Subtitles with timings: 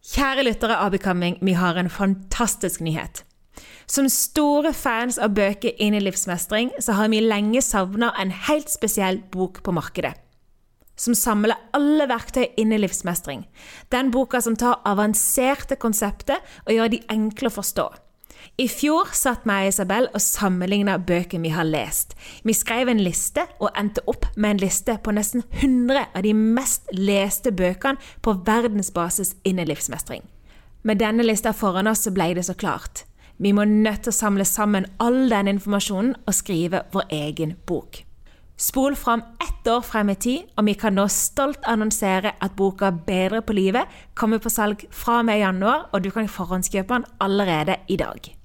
[0.00, 3.20] Kjære lyttere av Becoming, vi har en fantastisk nyhet.
[3.84, 8.72] Som store fans av bøker inn i livsmestring, så har vi lenge savna en helt
[8.72, 10.14] spesiell bok på markedet.
[10.96, 13.44] Som samler alle verktøy inn i livsmestring.
[13.92, 17.86] Den boka som tar avanserte konsepter og gjør de enkle å forstå.
[18.60, 22.12] I fjor satt meg og Isabel og sammenligna bøkene vi har lest.
[22.44, 26.34] Vi skrev en liste og endte opp med en liste på nesten 100 av de
[26.36, 30.26] mest leste bøkene på verdensbasis innen livsmestring.
[30.84, 33.06] Med denne lista foran oss så ble det så klart.
[33.40, 38.02] Vi må nødt til å samle sammen all den informasjonen og skrive vår egen bok.
[38.60, 42.90] Spol fram ett år frem i tid, og vi kan nå stolt annonsere at boka
[42.90, 47.08] 'Bedre på livet' kommer på salg fra og med januar, og du kan forhåndskjøpe den
[47.20, 48.36] allerede i dag.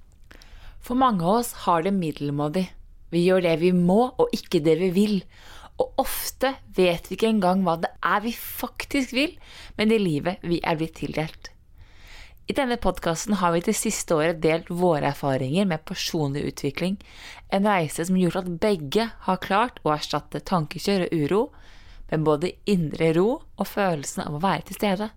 [0.85, 2.67] For mange av oss har det middelmådig.
[3.09, 5.15] Vi gjør det vi må, og ikke det vi vil.
[5.81, 9.33] Og ofte vet vi ikke engang hva det er vi faktisk vil
[9.79, 11.49] med det livet vi er blitt tildelt.
[12.45, 16.99] I denne podkasten har vi det siste året delt våre erfaringer med personlig utvikling,
[17.49, 21.41] en reise som gjorde at begge har klart å erstatte tankekjør og uro
[22.11, 25.09] med både indre ro og følelsen av å være til stede.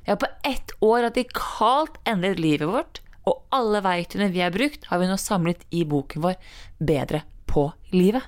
[0.00, 4.88] Vi har på ett år radikalt endret livet vårt, og alle verktøyene vi har brukt,
[4.88, 6.40] har vi nå samlet i boken vår
[6.78, 8.24] Bedre på livet.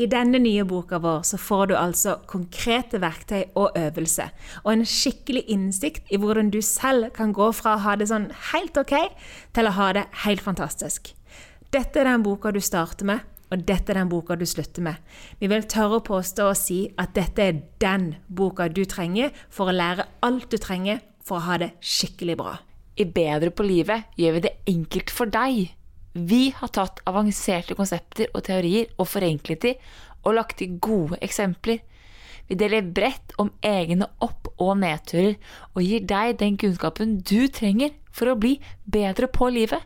[0.00, 4.30] I denne nye boka vår så får du altså konkrete verktøy og øvelse,
[4.64, 8.30] og en skikkelig innsikt i hvordan du selv kan gå fra å ha det sånn
[8.52, 8.94] helt ok,
[9.52, 11.12] til å ha det helt fantastisk.
[11.72, 13.20] Dette er den boka du starter med,
[13.52, 14.96] og dette er den boka du slutter med.
[15.40, 19.68] Vi vil tørre å påstå og si at dette er den boka du trenger for
[19.68, 22.56] å lære alt du trenger for å ha det skikkelig bra.
[22.96, 25.70] I Bedre på livet gjør vi det enkelt for deg.
[26.12, 29.72] Vi har tatt avanserte konsepter og teorier og forenklet de,
[30.22, 31.80] og lagt til gode eksempler.
[32.48, 35.38] Vi deler bredt om egne opp- og nedturer,
[35.72, 39.80] og gir deg den kunnskapen du trenger for å bli bedre på livet.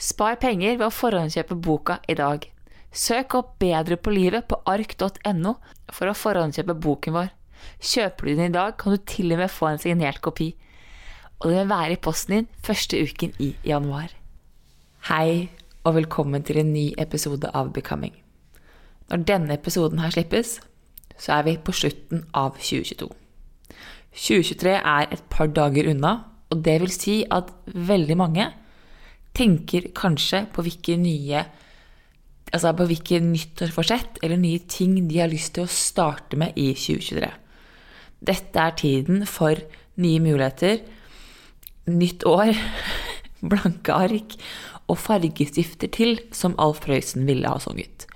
[0.00, 2.44] Spar penger ved å forhåndskjøpe boka i dag.
[2.92, 5.54] Søk opp Bedre på livet på ark.no
[5.92, 7.30] for å forhåndskjøpe boken vår.
[7.80, 10.52] Kjøper du den i dag, kan du til og med få en signert kopi.
[11.40, 14.10] Og den vil være i posten din første uken i januar.
[15.08, 15.48] Hei,
[15.84, 18.12] og velkommen til en ny episode av Becoming.
[19.08, 20.58] Når denne episoden her slippes,
[21.16, 23.08] så er vi på slutten av 2022.
[24.12, 26.12] 2023 er et par dager unna,
[26.52, 28.50] og det vil si at veldig mange
[29.32, 31.46] tenker kanskje på hvilke nye
[32.50, 36.72] Altså på hvilke nyttårsforsett eller nye ting de har lyst til å starte med i
[36.74, 37.28] 2023.
[38.26, 39.54] Dette er tiden for
[40.02, 40.80] nye muligheter,
[41.88, 42.52] nytt år,
[43.52, 44.36] blanke ark
[44.90, 48.06] og fargestifter til, som Alf Prøysen ville ha sunget.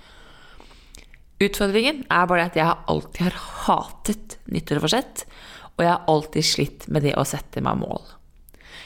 [1.43, 5.25] Utfordringen er bare at jeg alltid har hatet nyttårsforsett,
[5.75, 8.03] og jeg har alltid slitt med det å sette meg mål.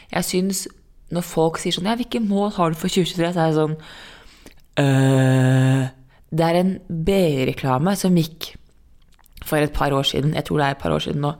[0.09, 0.63] Jeg syns
[1.13, 3.29] når folk sier sånn Ja, hvilke mål har du for 2023?
[3.33, 3.75] Så er jeg sånn
[4.81, 5.83] øh,
[6.29, 8.51] Det er en BI-reklame som gikk
[9.45, 11.31] for et par år siden, jeg tror det er et par år siden nå,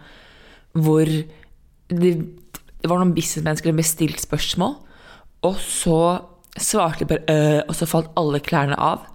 [0.82, 2.14] hvor det,
[2.80, 4.76] det var noen businessmennesker som bestilte spørsmål,
[5.48, 6.02] og så
[6.60, 9.06] svarte de bare øh, og så falt alle klærne av.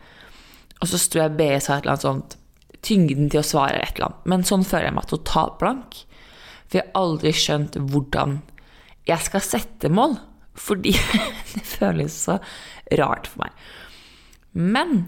[0.80, 2.36] Og så sto jeg og BE sa et eller annet sånt
[2.84, 4.28] tyngden til å svare et eller annet.
[4.30, 5.98] Men sånn føler jeg meg totalt blank.
[6.68, 8.38] For jeg har aldri skjønt hvordan
[9.08, 10.18] jeg skal sette mål.
[10.60, 10.94] Fordi
[11.54, 12.38] det føles så
[13.00, 13.62] rart for meg.
[14.54, 14.98] Men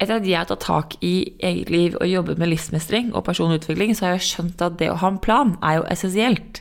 [0.00, 1.14] etter at jeg har tatt tak i
[1.44, 4.90] eget liv og jobbet med livsmestring og personlig utvikling, så har jeg skjønt at det
[4.92, 6.60] å ha en plan er jo essensielt.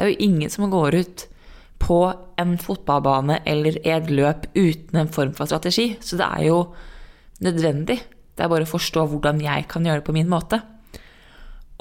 [0.00, 1.22] Det er jo ingen som går ut
[1.76, 1.96] på
[2.40, 5.90] en fotballbane eller i et løp uten en form for strategi.
[6.00, 6.62] Så det er jo
[7.44, 7.98] nødvendig.
[8.32, 10.62] Det er bare å forstå hvordan jeg kan gjøre det på min måte.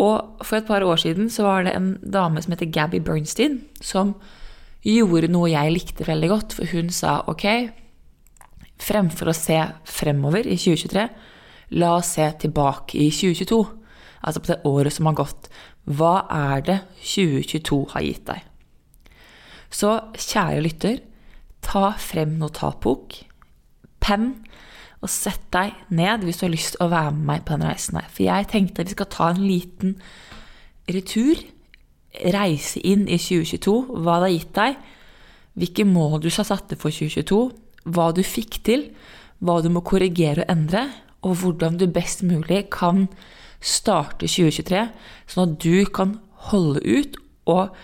[0.03, 3.61] Og for et par år siden så var det en dame som heter Gabby Bernstein,
[3.79, 4.17] som
[4.83, 6.59] gjorde noe jeg likte veldig godt.
[6.59, 7.47] For hun sa ok,
[8.83, 11.07] fremfor å se fremover i 2023,
[11.79, 13.63] la oss se tilbake i 2022.
[14.27, 15.47] Altså på det året som har gått.
[15.89, 18.45] Hva er det 2022 har gitt deg?
[19.73, 20.99] Så kjære lytter,
[21.65, 23.15] ta frem notatbok,
[24.01, 24.31] penn,
[24.99, 27.69] og sett deg ned hvis du har lyst til å være med meg på den
[27.69, 28.09] reisen her.
[28.11, 29.95] For jeg tenkte vi skal ta en liten
[30.89, 31.41] retur.
[32.33, 34.77] Reise inn i 2022, hva det har gitt deg,
[35.61, 37.41] hvilke mål du har satt deg for 2022,
[37.93, 38.87] hva du fikk til,
[39.45, 40.87] hva du må korrigere og endre,
[41.21, 43.05] og hvordan du best mulig kan
[43.59, 44.85] starte 2023,
[45.27, 46.17] sånn at du kan
[46.49, 47.19] holde ut
[47.49, 47.75] og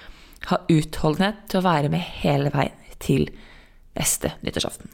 [0.50, 3.27] ha utholdenhet til å være med hele veien til
[3.98, 4.92] neste nyttårsaften.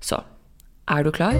[0.00, 0.22] Så
[0.88, 1.36] er du klar?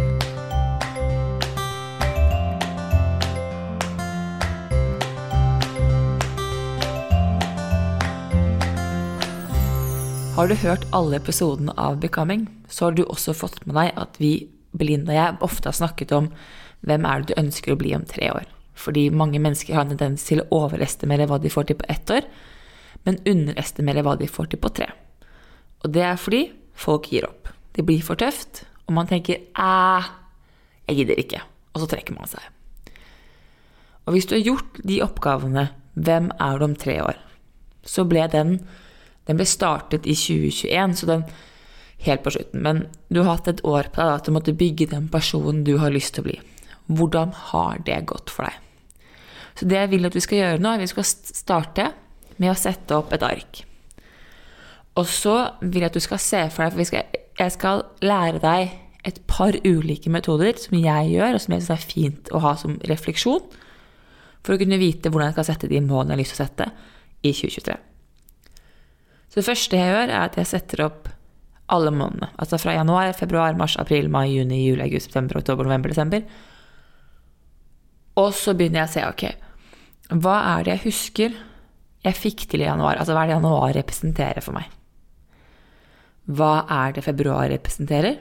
[10.38, 14.20] Har du hørt alle episodene av Becoming, så har du også fått med deg at
[14.22, 16.28] vi, Belinda og jeg, ofte har snakket om
[16.86, 18.46] hvem er det du ønsker å bli om tre år.
[18.78, 22.10] Fordi mange mennesker har en tendens til å overestimere hva de får til på ett
[22.14, 22.26] år,
[23.06, 24.88] men underestimere hva de får til på tre.
[25.84, 26.44] Og det er fordi
[26.78, 27.50] folk gir opp.
[27.74, 30.04] Det blir for tøft, og man tenker 'æh,
[30.88, 31.42] jeg gidder ikke',
[31.74, 32.42] og så trekker man seg.
[34.06, 37.18] Og hvis du har gjort de oppgavene 'Hvem er du om tre år?',
[37.84, 38.60] så ble den
[39.26, 41.24] Den ble startet i 2021, så den
[41.98, 42.62] helt på slutten.
[42.62, 45.64] Men du har hatt et år på deg da, til å måtte bygge den personen
[45.64, 46.40] du har lyst til å bli.
[46.88, 48.64] Hvordan har det gått for deg?
[49.58, 51.88] Så det jeg vil at vi skal gjøre nå, er at vi skal starte
[52.38, 53.62] med å sette opp et ark.
[54.98, 58.42] Og så vil jeg at du skal se for deg, for skal, jeg skal lære
[58.42, 58.76] deg
[59.08, 62.54] et par ulike metoder som jeg gjør, og som jeg syns er fint å ha
[62.58, 63.44] som refleksjon,
[64.46, 66.46] for å kunne vite hvordan jeg skal sette de målene jeg har lyst til å
[66.46, 66.70] sette
[67.26, 67.78] i 2023.
[69.28, 71.08] Så det første jeg gjør, er at jeg setter opp
[71.74, 72.30] alle månedene.
[72.40, 76.24] Altså fra januar, februar, mars, april, mai, juni, juli, august, september, oktober, november, desember.
[78.18, 81.36] Og så begynner jeg å se, ok, hva er det jeg husker
[82.06, 82.98] jeg fikk til i januar?
[82.98, 84.70] Altså hva er det januar representerer for meg?
[86.28, 88.18] Hva er det februar representerer?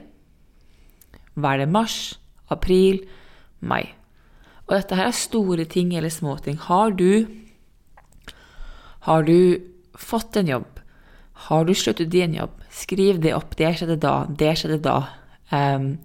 [1.37, 2.17] Hva er det mars,
[2.53, 3.01] april,
[3.59, 3.83] mai?
[4.67, 6.57] Og dette her er store ting eller små ting.
[6.59, 7.27] Har du
[9.07, 9.63] Har du
[9.95, 10.79] fått en jobb?
[11.47, 12.51] Har du sluttet i en jobb?
[12.69, 13.55] Skriv det opp.
[13.55, 14.25] Det skjedde da.
[14.27, 14.97] Det skjedde da.
[15.51, 15.97] Um,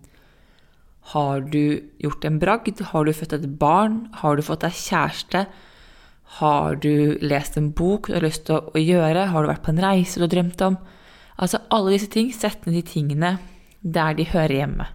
[1.13, 2.81] har du gjort en bragd?
[2.93, 4.07] Har du født et barn?
[4.23, 5.45] Har du fått deg kjæreste?
[6.39, 9.27] Har du lest en bok du har lyst til å gjøre?
[9.29, 10.79] Har du vært på en reise du har drømt om?
[11.37, 13.35] Altså alle disse ting, sett ned de tingene
[13.83, 14.87] der de hører hjemme.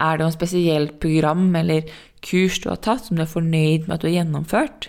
[0.00, 1.90] Er det noe spesielt program eller
[2.24, 4.88] kurs du har tatt som du er fornøyd med at du har gjennomført,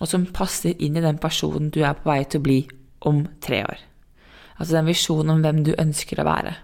[0.00, 2.58] og som passer inn i den personen du er på vei til å bli
[3.06, 3.86] om tre år?
[4.58, 6.56] Altså den visjonen om hvem du ønsker å være.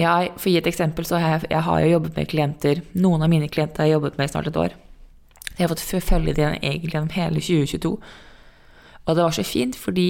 [0.00, 2.78] Jeg, for å gi et eksempel, så har jeg, jeg har jo jobbet med klienter
[2.96, 4.76] Noen av mine klienter har jeg jobbet med i snart et år.
[5.50, 7.90] Jeg har fått følge dem egentlig gjennom hele 2022.
[9.04, 10.06] Og det var så fint, fordi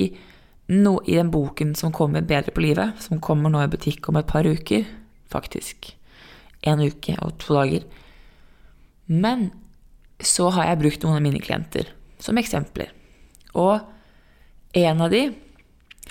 [0.70, 4.20] no, i den boken som kommer Bedre på livet, som kommer nå i butikk om
[4.20, 4.86] et par uker,
[5.30, 5.94] faktisk
[6.68, 7.86] en uke og to dager
[9.06, 9.48] Men
[10.20, 11.88] så har jeg brukt noen av mine klienter
[12.20, 12.90] som eksempler.
[13.56, 13.80] Og
[14.76, 15.22] en av de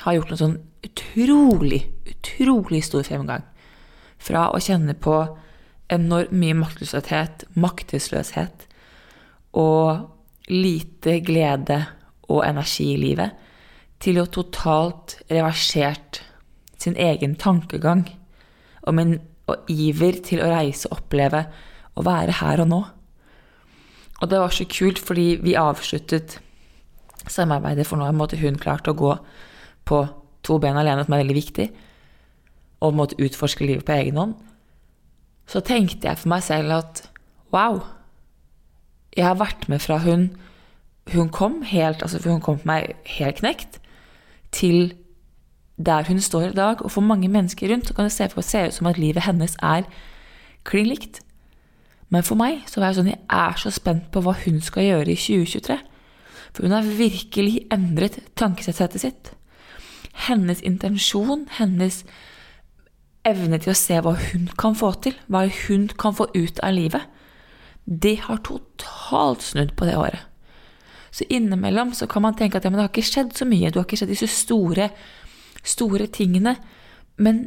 [0.01, 3.45] har gjort noe sånn utrolig, utrolig stor fremgang.
[4.19, 5.15] Fra å kjenne på
[5.89, 8.67] enormt mye maktesløshet, maktesløshet
[9.57, 11.79] og lite glede
[12.29, 13.33] og energi i livet,
[13.99, 16.21] til å totalt reversert
[16.79, 18.05] sin egen tankegang
[18.85, 19.17] og min
[19.49, 21.43] og iver til å reise og oppleve
[21.97, 22.79] å være her og nå.
[24.19, 26.37] Og det var så kult, fordi vi avsluttet
[27.29, 29.13] samarbeidet, for nå måtte hun klarte å gå
[29.89, 30.01] på
[30.45, 31.67] to ben alene, som er veldig viktig,
[32.79, 34.35] og måtte utforske livet på egen hånd.
[35.49, 37.03] Så tenkte jeg for meg selv at
[37.53, 37.81] wow,
[39.17, 40.29] jeg har vært med fra hun,
[41.13, 43.79] hun kom helt, altså hun kom på meg helt knekt,
[44.51, 44.93] til
[45.77, 46.83] der hun står i dag.
[46.85, 49.57] Og for mange mennesker rundt så kan det se, se ut som at livet hennes
[49.63, 49.83] er
[50.63, 51.21] klin likt.
[52.09, 54.85] Men for meg så var jeg sånn, jeg er så spent på hva hun skal
[54.85, 55.77] gjøre i 2023.
[56.53, 59.31] For hun har virkelig endret tankesettet sitt.
[60.27, 62.03] Hennes intensjon, hennes
[63.29, 66.75] evne til å se hva hun kan få til, hva hun kan få ut av
[66.75, 67.05] livet,
[67.89, 70.25] det har totalt snudd på det året.
[71.11, 73.71] Så innimellom så kan man tenke at ja, men det har ikke skjedd så mye,
[73.71, 74.91] du har ikke skjedd disse store,
[75.65, 76.53] store tingene.
[77.17, 77.41] Men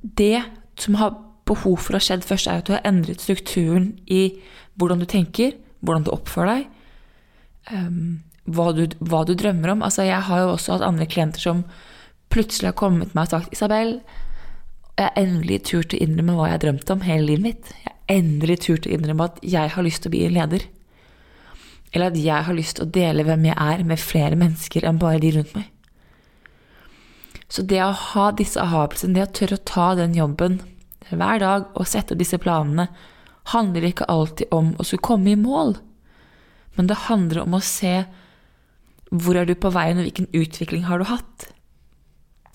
[0.00, 0.40] det
[0.80, 4.38] som har behov for å ha skjedd først, er at du har endret strukturen i
[4.80, 5.54] hvordan du tenker,
[5.84, 6.70] hvordan du oppfører deg,
[7.72, 8.00] um,
[8.46, 9.84] hva, du, hva, du, drømmer om.
[9.86, 11.64] Altså, jeg har jo også hatt andre klienter som
[12.32, 14.00] plutselig har kommet meg og sagt 'Isabel,
[14.96, 17.72] jeg har endelig turt å innrømme hva jeg har drømt om hele livet mitt'.
[17.84, 20.62] Jeg har endelig turt å innrømme at jeg har lyst til å bli en leder.
[21.92, 24.98] Eller at jeg har lyst til å dele hvem jeg er, med flere mennesker enn
[24.98, 25.68] bare de rundt meg.
[27.48, 30.60] Så det å ha disse aha-opplevelsene, det å tørre å ta den jobben
[31.10, 32.88] hver dag og sette disse planene,
[33.52, 35.76] handler ikke alltid om å skulle komme i mål,
[36.74, 38.04] men det handler om å se
[39.10, 41.46] hvor er du på veien, og hvilken utvikling har du hatt.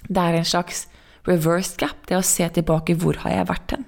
[0.09, 0.87] Det er en slags
[1.27, 3.87] reverse gap, det å se tilbake hvor har jeg vært hen.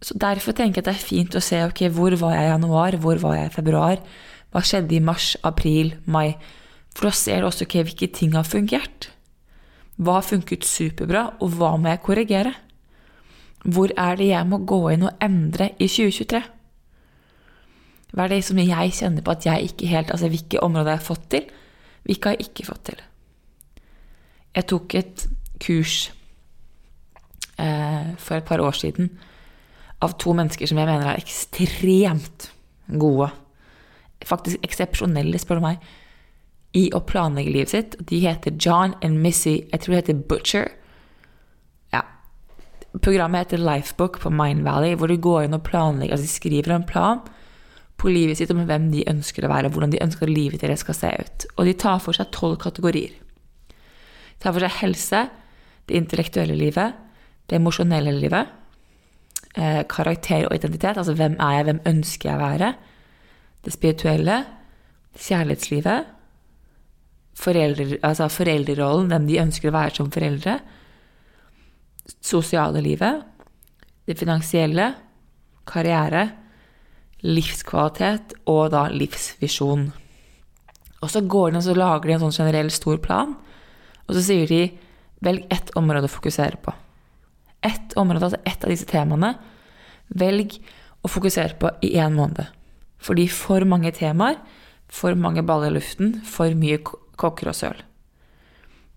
[0.00, 2.52] Så Derfor tenker jeg at det er fint å se ok, hvor var jeg i
[2.54, 4.00] januar, hvor var jeg i februar,
[4.50, 6.38] hva skjedde i mars, april, mai.
[6.96, 9.10] For da ser du også ok, hvilke ting har fungert.
[10.00, 12.54] Hva har funket superbra, og hva må jeg korrigere?
[13.60, 16.40] Hvor er det jeg må gå inn og endre i 2023?
[18.10, 20.98] Hva er det som jeg kjenner på at jeg ikke helt Altså hvilke områder jeg
[20.98, 21.44] har fått til,
[22.08, 23.02] hvilke har jeg ikke fått til?
[24.56, 25.26] Jeg tok et
[25.62, 26.10] kurs
[27.60, 29.12] eh, for et par år siden
[30.00, 32.48] av to mennesker som jeg mener er ekstremt
[33.00, 33.30] gode.
[34.26, 35.90] Faktisk eksepsjonelle, spør du meg
[36.76, 37.96] i å planlegge livet sitt.
[38.06, 40.70] De heter John and Missy Jeg tror det heter Butcher.
[41.94, 42.04] Ja.
[43.02, 46.76] Programmet heter Lifebook på Mind Valley, hvor de går inn og planlegger Altså de skriver
[46.76, 47.22] en plan
[48.00, 50.80] på livet sitt om hvem de ønsker å være, hvordan de ønsker at livet deres
[50.86, 51.44] skal se ut.
[51.58, 53.12] Og de tar for seg tolv kategorier.
[54.40, 55.24] Tar for seg helse,
[55.88, 56.96] det intellektuelle livet,
[57.50, 58.46] det emosjonelle livet,
[59.56, 62.72] eh, karakter og identitet, altså hvem er jeg, hvem ønsker jeg å være,
[63.64, 64.38] det spirituelle,
[65.20, 66.16] kjærlighetslivet,
[67.40, 70.58] foreldre, altså foreldrerollen, hvem de ønsker å være som foreldre,
[72.20, 73.22] sosiale livet,
[74.08, 74.92] det finansielle,
[75.70, 76.24] karriere,
[77.22, 79.90] livskvalitet og da livsvisjon.
[81.00, 83.36] Og så går de og lager de en sånn generell stor plan,
[84.10, 84.64] og så sier de
[85.22, 86.74] velg ett område å fokusere på.
[87.62, 89.36] Ett område, altså ett av disse temaene,
[90.18, 90.56] velg
[91.06, 92.48] å fokusere på i én måned.
[93.00, 94.40] Fordi for mange temaer,
[94.90, 97.78] for mange baller i luften, for mye kokker og søl.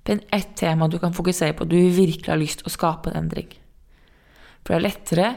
[0.03, 3.21] Finn ett tema du kan fokusere på, du virkelig har lyst til å skape en
[3.21, 3.51] endring.
[4.63, 5.29] For det er lettere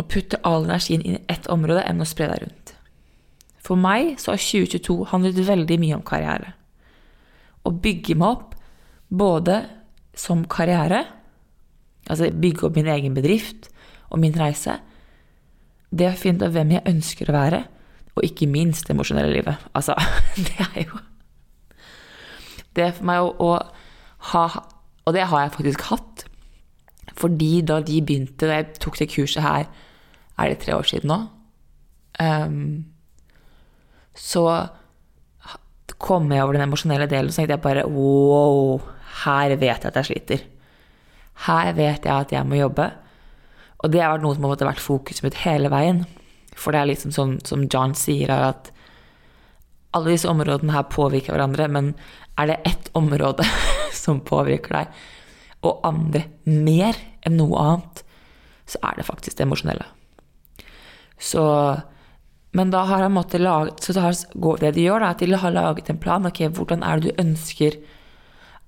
[0.00, 2.74] å putte all energien inn i ett område enn å spre deg rundt.
[3.60, 6.54] For meg så har 2022 handlet veldig mye om karriere.
[7.64, 8.56] Å bygge meg opp
[9.10, 9.62] både
[10.16, 11.04] som karriere,
[12.06, 13.68] altså bygge opp min egen bedrift
[14.10, 14.78] og min reise,
[15.90, 17.62] det å finne ut hvem jeg ønsker å være,
[18.16, 19.70] og ikke minst det emosjonelle livet.
[19.74, 19.96] Altså,
[20.46, 21.00] det er jo
[22.76, 23.54] det er for meg å, å,
[24.30, 24.44] ha
[25.08, 26.24] Og det har jeg faktisk hatt.
[27.18, 29.64] Fordi da de begynte, da jeg tok det kurset her,
[30.38, 31.16] er det tre år siden nå,
[32.22, 32.84] um,
[34.16, 34.44] så
[36.00, 38.78] kom jeg over den emosjonelle delen, og så tenkte jeg bare wow,
[39.24, 40.42] her vet jeg at jeg sliter.
[41.46, 42.90] Her vet jeg at jeg må jobbe.
[43.80, 46.04] Og det har vært noe som har vært fokuset mitt hele veien.
[46.56, 48.72] For det er liksom sånn som John sier, at
[49.96, 51.94] alle disse områdene her påvirker hverandre, men
[52.38, 53.46] er det ett område
[54.02, 55.00] som påvirker deg,
[55.66, 58.04] og andre mer enn noe annet,
[58.70, 59.86] så er det faktisk det emosjonelle.
[61.20, 61.44] Så
[62.52, 65.52] Men da har han måttet lage Så det de gjør, da, er at de har
[65.52, 66.24] laget en plan.
[66.26, 67.76] Ok, hvordan er det du ønsker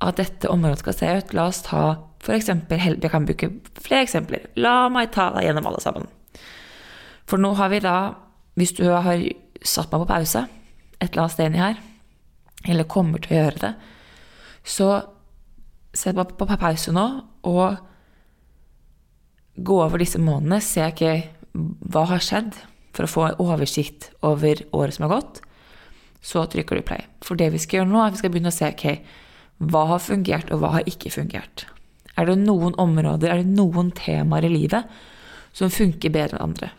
[0.02, 1.32] at dette området skal se ut?
[1.36, 1.84] La oss ta
[2.32, 3.48] eksempel Vi kan bruke
[3.82, 4.50] flere eksempler.
[4.56, 6.10] La meg ta deg gjennom alle sammen.
[7.26, 7.96] For nå har vi da,
[8.58, 9.22] hvis du har
[9.62, 10.44] satt meg på pause
[11.02, 11.78] et eller annet sted inni her,
[12.70, 13.72] eller kommer til å gjøre det,
[14.62, 14.88] så
[15.92, 17.06] sett meg på pause nå
[17.48, 17.80] og
[19.58, 20.60] gå over disse månedene.
[20.62, 21.16] Se ikke
[21.52, 22.54] hva har skjedd,
[22.92, 25.42] for å få en oversikt over året som har gått.
[26.22, 27.02] Så trykker du play.
[27.24, 28.86] For det vi skal gjøre nå, er at vi skal begynne å se ok,
[29.70, 31.66] hva har fungert, og hva har ikke fungert.
[32.18, 34.88] Er det noen områder, er det noen temaer i livet
[35.56, 36.70] som funker bedre enn andre?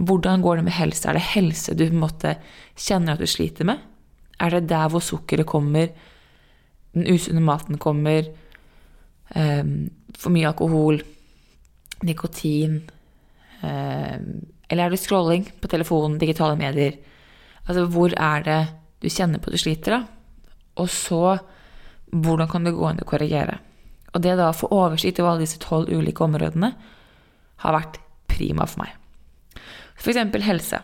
[0.00, 1.06] Hvordan går det med helse?
[1.08, 2.36] Er det helse du måtte
[2.78, 3.80] kjenner at du sliter med?
[4.40, 5.90] Er det der hvor sukkeret kommer,
[6.96, 8.24] den usunne maten kommer,
[9.36, 11.02] um, for mye alkohol,
[12.02, 12.80] nikotin,
[13.60, 14.16] Eh,
[14.70, 16.96] eller er det scrolling på telefonen, digitale medier?
[17.66, 18.60] Altså, hvor er det
[19.02, 20.00] du kjenner på at du sliter, da?
[20.80, 21.38] Og så,
[22.10, 23.58] hvordan kan det gå an å korrigere?
[24.14, 26.72] Og det da å få oversikt over alle disse tolv ulike områdene
[27.62, 28.00] har vært
[28.30, 28.96] prima for meg.
[30.00, 30.80] Eksempel helse.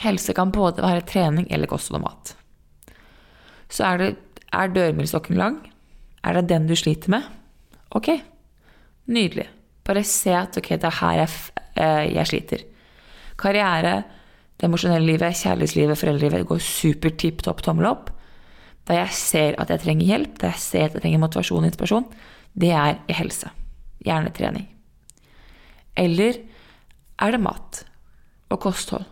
[0.00, 2.32] Helse kan både være trening eller kosthold og mat.
[3.72, 5.58] Så er, det, er dørmilstokken lang?
[6.24, 7.26] Er det den du sliter med?
[7.96, 8.12] Ok,
[9.10, 9.48] nydelig.
[9.86, 11.32] Bare se at ok, det er her jeg,
[11.74, 12.64] eh, jeg sliter.
[13.40, 13.96] Karriere,
[14.56, 18.12] det emosjonelle livet, kjærlighetslivet, foreldrelivet går super tipp topp tommel opp.
[18.86, 21.70] Da jeg ser at jeg trenger hjelp, da jeg ser at jeg trenger motivasjon og
[21.70, 22.06] inspirasjon,
[22.54, 23.50] det er i helse.
[24.06, 24.68] Gjerne trening.
[25.96, 26.38] Eller
[27.18, 27.82] er det mat
[28.52, 29.06] og kosthold?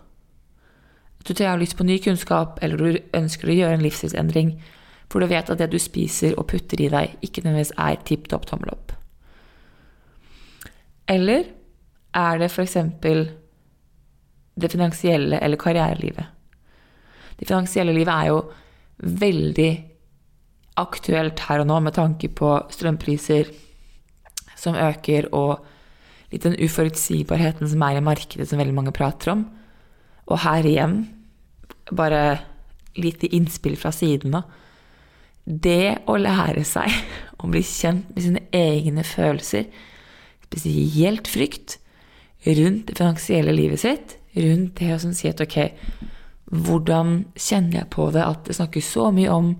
[1.20, 4.54] At du har lyst på ny kunnskap, eller du ønsker å gjøre en livsstilsendring,
[5.10, 8.28] for du vet at det du spiser og putter i deg, ikke nødvendigvis er tipp
[8.28, 8.92] topp tommel opp.
[11.10, 11.48] Eller
[12.14, 12.76] er det f.eks.
[14.54, 16.30] det finansielle eller karrierelivet?
[17.38, 18.38] Det finansielle livet er jo
[19.02, 19.70] veldig
[20.80, 23.50] aktuelt her og nå med tanke på strømpriser
[24.58, 25.62] som øker, og
[26.32, 29.44] litt den uforutsigbarheten som er i markedet, som veldig mange prater om.
[30.26, 30.98] Og her igjen,
[31.92, 32.40] bare
[32.96, 34.48] lite innspill fra siden av.
[35.44, 36.90] Det å lære seg
[37.42, 39.68] å bli kjent med sine egne følelser,
[40.48, 41.78] spesielt frykt,
[42.44, 45.58] rundt det finansielle livet sitt, rundt det å si at ok,
[46.52, 49.56] hvordan kjenner jeg på det at det snakkes så mye om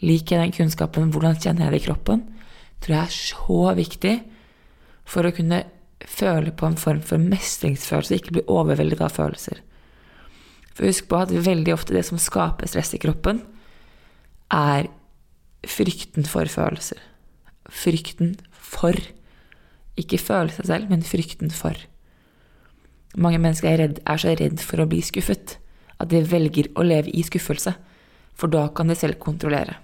[0.00, 1.10] Liker jeg den kunnskapen?
[1.12, 2.22] Hvordan kjenner jeg det i kroppen?
[2.80, 4.14] tror jeg er så viktig
[5.08, 5.64] for å kunne
[6.08, 9.60] føle på en form for mestringsfølelse, ikke bli overveldet av følelser.
[10.72, 13.42] For husk på at veldig ofte det som skaper stress i kroppen,
[14.50, 14.88] er
[15.68, 17.00] frykten for følelser.
[17.68, 18.96] Frykten for.
[20.00, 21.76] Ikke føle selv, men frykten for.
[23.20, 25.58] Mange mennesker er, redd, er så redd for å bli skuffet
[26.00, 27.74] at de velger å leve i skuffelse,
[28.34, 29.76] for da kan de selv kontrollere.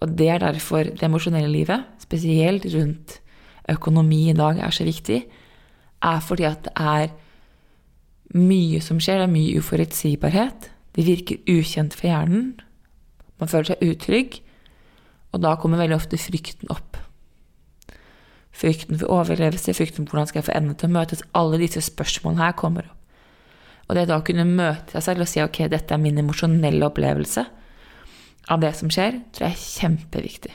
[0.00, 3.18] Og det er derfor det emosjonelle livet, spesielt rundt
[3.68, 5.20] økonomi i dag, er så viktig,
[6.00, 7.10] er fordi at det er
[8.32, 10.70] mye som skjer, det er mye uforutsigbarhet.
[10.96, 12.54] Det virker ukjent for hjernen.
[13.42, 14.40] Man føler seg utrygg,
[15.34, 16.96] og da kommer veldig ofte frykten opp.
[18.56, 21.84] Frykten for overlevelse, frykten for hvordan skal jeg få endene til å møtes, alle disse
[21.86, 22.99] spørsmålene her kommer opp.
[23.90, 26.86] Og det da å kunne møte seg selv og si ok, dette er min emosjonelle
[26.86, 27.42] opplevelse,
[28.50, 30.52] av det som skjer, tror jeg er kjempeviktig.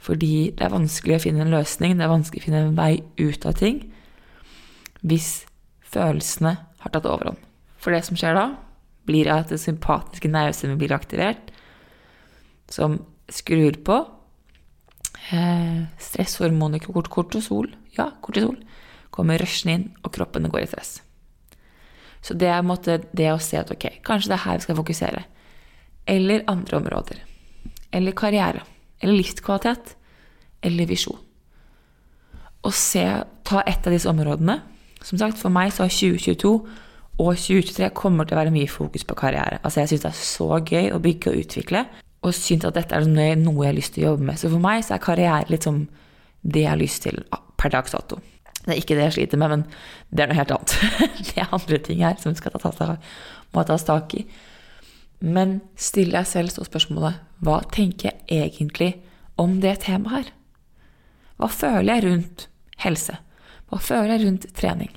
[0.00, 2.92] Fordi det er vanskelig å finne en løsning, det er vanskelig å finne en vei
[3.20, 3.82] ut av ting
[5.00, 5.46] hvis
[5.92, 6.54] følelsene
[6.84, 7.40] har tatt overhånd.
[7.80, 8.46] For det som skjer da,
[9.08, 11.52] blir at det sympatiske nervesystemet blir aktivert,
[12.70, 13.00] som
[13.32, 13.96] skrur på
[15.32, 18.60] eh, stresshormonet kortisol, ja, kortisol,
[19.10, 20.98] kommer rushende inn, og kroppen går i stress.
[22.20, 24.78] Så det er måte, det å se at ok, kanskje det er her vi skal
[24.78, 25.22] fokusere
[26.10, 27.24] eller andre områder.
[27.90, 28.62] Eller karriere.
[29.00, 29.96] Eller livskvalitet.
[30.62, 31.18] Eller visjon.
[32.66, 33.04] Og se,
[33.46, 34.58] ta ett av disse områdene.
[35.02, 36.50] Som sagt, for meg så har 2022
[37.20, 39.60] og 2023 kommer til å være mye fokus på karriere.
[39.62, 41.84] Altså Jeg syns det er så gøy å bygge og utvikle,
[42.24, 43.06] og syns at dette er
[43.40, 44.40] noe jeg har lyst til å jobbe med.
[44.40, 45.82] Så for meg så er karriere litt som
[46.40, 47.22] det jeg har lyst til
[47.60, 48.20] per dags dato.
[48.64, 49.62] Det er ikke det jeg sliter med, men
[50.12, 50.76] det er noe helt annet.
[51.30, 52.80] det er andre ting her som skal tas,
[53.54, 54.24] må tas tak i.
[55.20, 58.94] Men still deg selv så spørsmålet hva tenker jeg egentlig
[59.40, 60.32] om det temaet her?
[61.40, 62.46] Hva føler jeg rundt
[62.84, 63.16] helse?
[63.70, 64.92] Hva føler jeg rundt trening?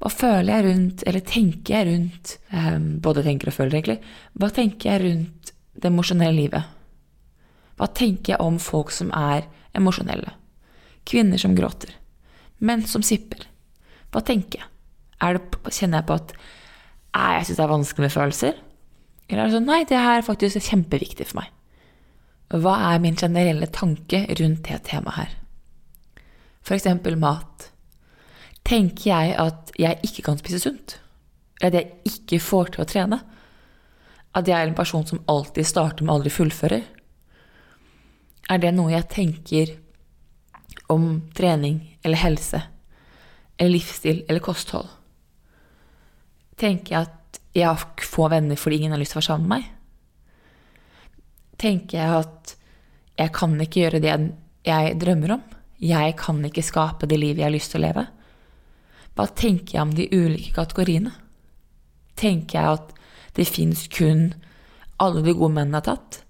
[0.00, 3.98] Hva føler jeg rundt, eller tenker jeg rundt um, Både tenker og føler, egentlig.
[4.36, 6.72] Hva tenker jeg rundt det emosjonelle livet?
[7.76, 10.32] Hva tenker jeg om folk som er emosjonelle?
[11.08, 11.92] Kvinner som gråter.
[12.64, 13.44] Menn som sipper.
[14.12, 14.70] Hva tenker jeg?
[15.16, 16.32] Det, kjenner jeg på at
[17.16, 18.58] jeg syns det er vanskelig med følelser?
[19.26, 21.52] Eller er det sånn Nei, det her er faktisk kjempeviktig for meg.
[22.54, 25.32] Hva er min generelle tanke rundt det temaet her?
[26.66, 27.70] For eksempel mat.
[28.66, 30.98] Tenker jeg at jeg ikke kan spise sunt?
[31.60, 33.18] Eller at jeg ikke får til å trene?
[34.36, 36.84] At jeg er en person som alltid starter, men aldri fullfører?
[38.46, 39.74] Er det noe jeg tenker
[40.92, 42.62] om trening eller helse
[43.56, 44.88] eller livsstil eller kosthold?
[46.56, 49.48] Tenker jeg at jeg har få venner fordi ingen har lyst til å være sammen
[49.48, 49.72] med meg?
[51.56, 52.56] Tenker jeg at
[53.16, 54.16] jeg kan ikke gjøre det
[54.66, 55.44] jeg drømmer om?
[55.80, 58.06] Jeg kan ikke skape det livet jeg har lyst til å leve?
[59.16, 61.12] Hva tenker jeg om de ulike kategoriene?
[62.16, 62.92] Tenker jeg at
[63.36, 64.30] det fins kun
[65.00, 66.20] alle de gode mennene har tatt?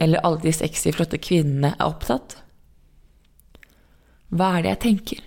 [0.00, 2.38] Eller alle de sexy, flotte kvinnene er opptatt?
[4.34, 5.22] Hva er det jeg tenker?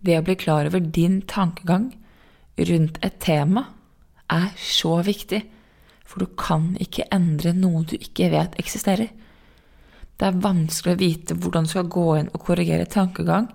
[0.00, 1.90] det å bli klar over din tankegang
[2.68, 3.68] rundt et tema,
[4.28, 5.40] er så viktig,
[6.08, 9.10] for du kan ikke endre noe du ikke vet eksisterer.
[10.18, 13.48] Det er vanskelig å vite hvordan du skal gå inn og korrigere tankegang,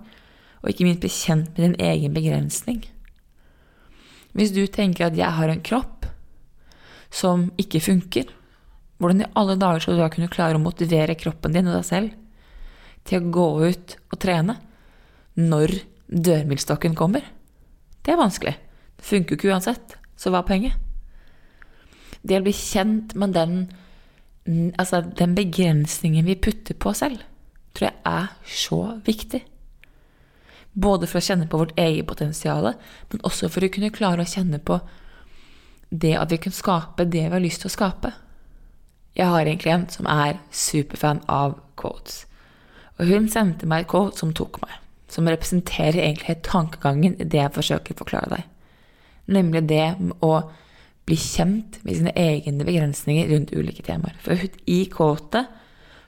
[0.62, 2.80] og ikke minst bli kjent med din egen begrensning.
[4.34, 6.06] Hvis du tenker at 'jeg har en kropp
[7.10, 8.32] som ikke funker',
[8.98, 11.84] hvordan i alle dager skal du da kunne klare å motivere kroppen din og deg
[11.84, 12.10] selv
[13.04, 14.56] til å gå ut og trene
[15.40, 15.76] når
[16.08, 17.24] dørmilstokken kommer?
[18.04, 18.54] Det er vanskelig.
[18.98, 20.80] Det funker jo ikke uansett, så hva er poenget?
[22.24, 23.56] Det å bli kjent med den,
[24.80, 27.20] altså den begrensningen vi putter på oss selv,
[27.76, 29.42] tror jeg er så viktig.
[30.74, 32.72] Både for å kjenne på vårt eget potensial,
[33.10, 34.80] men også for å kunne klare å kjenne på
[35.94, 38.10] det at vi kan skape det vi har lyst til å skape.
[39.14, 42.24] Jeg har en klient som er superfan av quotes.
[42.98, 44.76] Og hun sendte meg et kort som tok meg.
[45.10, 48.46] Som representerer egentlig tankegangen i det jeg forsøker å forklare deg.
[49.34, 49.86] Nemlig det
[50.24, 50.34] å
[51.04, 54.16] bli kjent med sine egne begrensninger rundt ulike temaer.
[54.24, 54.38] For
[54.70, 55.50] i quotet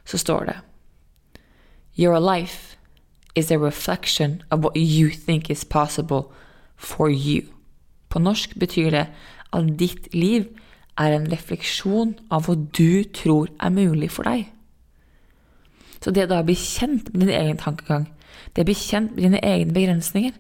[0.06, 0.56] så står det
[1.96, 2.76] Your life
[3.34, 6.32] is a reflection of what you think is possible
[6.76, 7.42] for you.
[8.08, 9.06] På norsk betyr det
[9.52, 10.48] at ditt liv
[10.96, 14.46] er en refleksjon av hva du tror er mulig for deg.
[16.06, 18.04] Så det da å bli kjent med din egen tankegang,
[18.54, 20.34] det å bli kjent med dine egne begrensninger,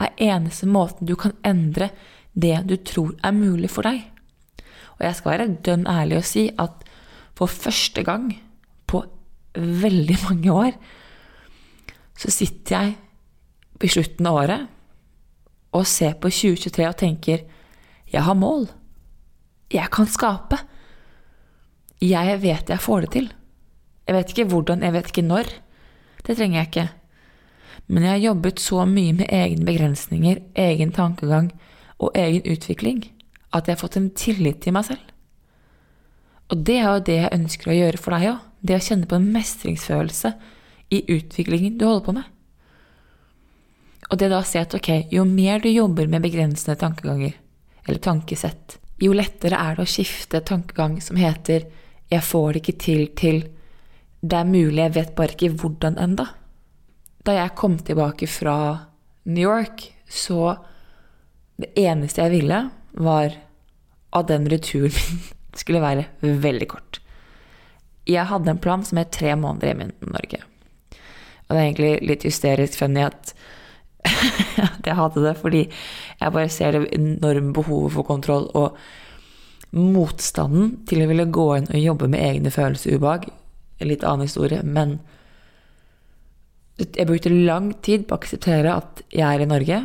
[0.00, 1.90] er eneste måten du kan endre
[2.32, 3.98] det du tror er mulig for deg.
[4.96, 6.86] Og jeg skal være dønn ærlig og si at
[7.36, 8.30] for første gang
[8.88, 9.02] på
[9.60, 10.78] veldig mange år
[12.16, 12.96] så sitter jeg
[13.84, 17.44] i slutten av året og ser på 2023 og tenker
[18.08, 18.70] jeg har mål.
[19.68, 20.56] Jeg kan skape.
[22.00, 23.28] Jeg vet jeg får det til.
[24.10, 25.48] Jeg vet ikke hvordan, jeg vet ikke når.
[26.26, 26.86] Det trenger jeg ikke.
[27.86, 31.52] Men jeg har jobbet så mye med egne begrensninger, egen tankegang
[32.02, 33.04] og egen utvikling
[33.54, 35.12] at jeg har fått en tillit til meg selv.
[36.50, 38.40] Og det er jo det jeg ønsker å gjøre for deg òg.
[38.66, 40.32] Det å kjenne på en mestringsfølelse
[40.90, 42.26] i utviklingen du holder på med.
[44.10, 47.38] Og det da å se at ok, jo mer du jobber med begrensende tankeganger,
[47.86, 51.70] eller tankesett, jo lettere er det å skifte tankegang som heter
[52.10, 53.42] 'jeg får det ikke til' til
[54.22, 56.28] 'det er mulig, jeg vet bare ikke hvordan enda'.
[57.26, 58.86] Da jeg kom tilbake fra
[59.24, 60.56] New York, så
[61.60, 63.36] det eneste jeg ville, var
[64.12, 65.20] at den returen min
[65.60, 67.00] skulle være veldig kort.
[68.06, 70.40] Jeg hadde en plan som het tre måneder hjemme i Norge.
[71.48, 73.34] Og det er egentlig litt hysterisk funny at,
[74.68, 75.62] at jeg hadde det, fordi
[76.20, 78.78] jeg bare ser det enorme behovet for kontroll og
[79.70, 83.28] motstanden til å ville gå inn og jobbe med egne følelser ubehag.
[83.80, 84.98] En litt annen historie, men
[86.80, 89.80] jeg brukte lang tid på å akseptere at jeg er i Norge.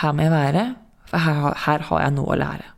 [0.00, 0.64] Her må jeg være,
[1.10, 2.70] for her, her har jeg noe å lære.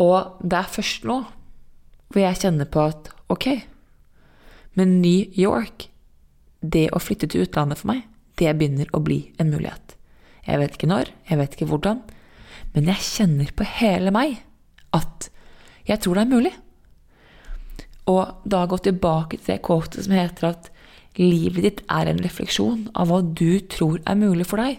[0.00, 1.20] Og det er først nå
[2.10, 3.46] hvor jeg kjenner på at ok,
[4.78, 5.90] men New York
[6.60, 8.02] det å flytte til utlandet for meg,
[8.40, 9.94] det begynner å bli en mulighet.
[10.46, 12.00] Jeg vet ikke når, jeg vet ikke hvordan,
[12.74, 14.40] men jeg kjenner på hele meg
[14.96, 15.28] at
[15.88, 16.52] jeg tror det er mulig.
[18.10, 20.70] Og da gå tilbake til det quotet som heter at
[21.20, 24.78] livet ditt er en refleksjon av hva du tror er mulig for deg.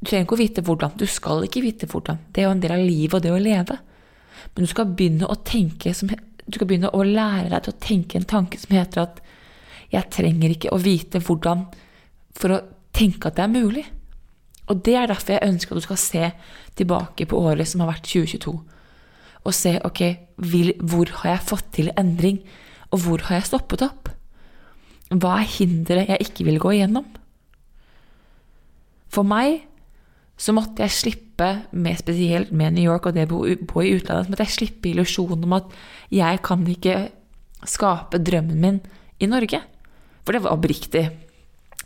[0.00, 0.96] Du trenger ikke å vite hvordan.
[0.96, 2.22] Du skal ikke vite hvordan.
[2.32, 3.76] Det er jo en del av livet og det å leve.
[4.54, 5.36] Men du skal begynne å
[5.94, 6.08] som,
[6.46, 9.20] Du skal begynne å lære deg til å tenke en tanke som heter at
[9.90, 11.66] jeg trenger ikke å vite hvordan
[12.34, 12.60] for å
[12.94, 13.84] tenke at det er mulig.
[14.70, 16.30] Og det er derfor jeg ønsker at du skal se
[16.78, 18.54] tilbake på året som har vært 2022.
[19.46, 20.02] Og se ok,
[20.84, 22.42] hvor har jeg fått til endring,
[22.90, 24.10] og hvor har jeg stoppet opp?
[25.10, 27.06] Hva er hinderet jeg ikke vil gå igjennom?
[29.10, 29.64] For meg
[30.40, 31.26] så måtte jeg slippe,
[31.72, 34.90] med spesielt med New York og det å bo i utlandet, så måtte jeg slippe
[34.90, 35.72] illusjonen om at
[36.12, 36.96] jeg kan ikke
[37.68, 38.80] skape drømmen min
[39.20, 39.60] i Norge.
[40.24, 41.06] For det var oppriktig.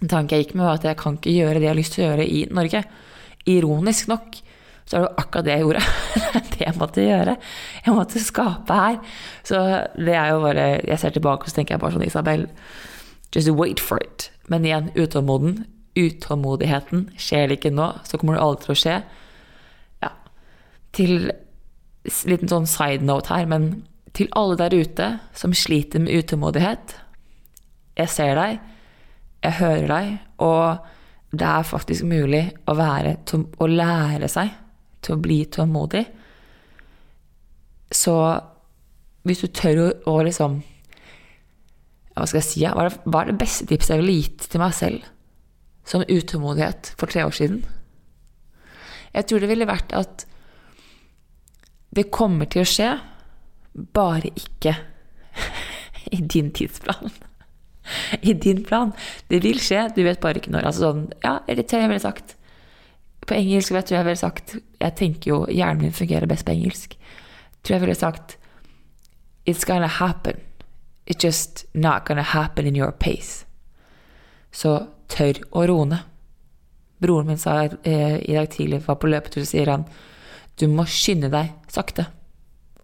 [0.02, 1.94] En tanke jeg gikk med, var at jeg kan ikke gjøre det jeg har lyst
[1.96, 2.82] til å gjøre i Norge.
[3.50, 4.40] Ironisk nok
[4.84, 5.84] så er det jo akkurat det jeg gjorde.
[6.54, 7.36] det jeg måtte gjøre.
[7.86, 8.98] Jeg måtte skape her.
[9.46, 9.60] Så
[9.96, 12.44] det er jo bare Jeg ser tilbake og så tenker jeg bare sånn Isabel,
[13.34, 14.28] just wait for it.
[14.52, 15.62] Men igjen, utålmoden.
[15.96, 17.08] Utålmodigheten.
[17.16, 18.98] Skjer det ikke nå, så kommer det aldri til å skje.
[20.04, 20.12] Ja.
[20.94, 21.16] Til
[22.28, 26.92] liten sånn side note her, men til alle der ute som sliter med utålmodighet
[27.98, 28.60] Jeg ser deg
[29.44, 34.52] jeg hører deg, og det er faktisk mulig å, være, å lære seg
[35.04, 36.04] til å bli tålmodig.
[37.94, 38.14] Så
[39.24, 40.62] hvis du tør å, å liksom
[42.14, 42.60] Hva skal jeg si?
[42.62, 45.06] Hva er, det, hva er det beste tipset jeg ville gitt til meg selv
[45.84, 47.64] som utålmodighet for tre år siden.
[49.14, 50.24] Jeg tror det ville vært at
[51.94, 52.88] det kommer til å skje,
[53.94, 54.74] bare ikke
[56.16, 57.12] i din tidsplan.
[58.22, 58.94] I din plan.
[59.28, 60.70] Det vil skje, du vet bare ikke når.
[60.70, 62.34] Altså sånn, ja, jeg ville sagt.
[63.24, 66.52] På engelsk vet du jeg ville sagt Jeg tenker jo hjernen min fungerer best på
[66.52, 66.96] engelsk.
[67.62, 68.36] Tror jeg ville sagt
[69.46, 70.40] It's gonna happen.
[71.06, 73.44] It's just not gonna happen in your pace.
[74.52, 75.98] Så tør å roe
[77.02, 79.84] Broren min sa eh, i dag tidlig, var på løpetur, så sier han
[80.56, 82.06] du må skynde deg sakte.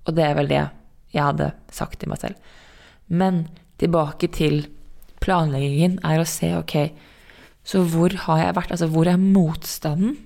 [0.05, 0.65] Og det er vel det
[1.15, 2.35] jeg hadde sagt til meg selv.
[3.07, 3.45] Men
[3.81, 4.65] tilbake til
[5.23, 6.75] planleggingen er å se, ok,
[7.65, 8.75] så hvor har jeg vært?
[8.75, 10.19] Altså, hvor er motstanden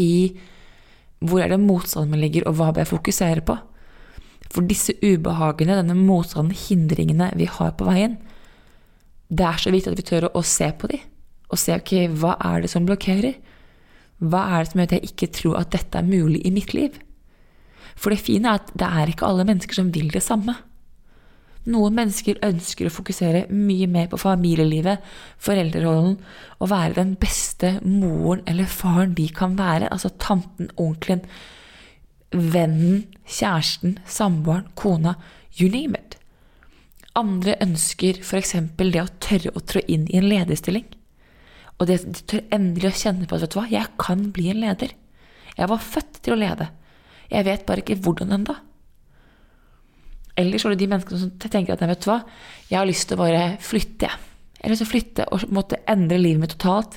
[0.00, 0.38] i
[1.22, 3.54] Hvor er det motstanden min ligger, og hva bør jeg fokusere på?
[4.50, 8.16] For disse ubehagene, denne motstanden, hindringene vi har på veien,
[9.30, 10.98] det er så viktig at vi tør å, se på de,
[11.48, 13.38] og se ok, hva er det som blokkerer?
[14.18, 16.74] Hva er det som gjør at jeg ikke tror at dette er mulig i mitt
[16.76, 16.98] liv?
[17.94, 20.56] For det fine er at det er ikke alle mennesker som vil det samme.
[21.70, 25.02] Noen mennesker ønsker å fokusere mye mer på familielivet,
[25.42, 26.16] foreldrerollen,
[26.58, 29.90] og være den beste moren eller faren de kan være.
[29.94, 31.22] Altså tanten, onkelen,
[32.32, 35.14] vennen, kjæresten, samboeren, kona.
[35.54, 36.18] You name it.
[37.14, 38.56] Andre ønsker f.eks.
[38.80, 40.88] det å tørre å trå inn i en lederstilling.
[41.78, 44.48] Og det, de tør endelig å kjenne på at vet du hva, jeg kan bli
[44.50, 44.94] en leder.
[45.58, 46.70] Jeg var født til å lede.
[47.30, 48.56] Jeg vet bare ikke hvordan ennå.
[50.36, 52.22] Eller så er det de menneskene som tenker at vet du hva,
[52.70, 54.08] jeg har lyst til å bare flytte.
[54.08, 56.96] Jeg har lyst til å flytte og måtte endre livet mitt totalt.